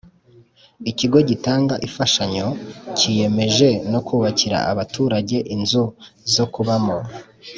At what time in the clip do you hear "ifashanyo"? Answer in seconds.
1.87-2.47